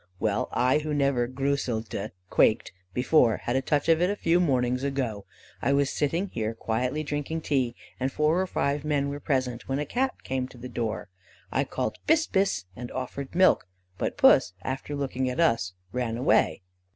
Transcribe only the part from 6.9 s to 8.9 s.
drinking tea, and four or five